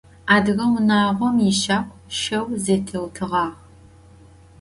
[0.35, 3.49] Adıge vunağom yişagu şeu zetêutığağ.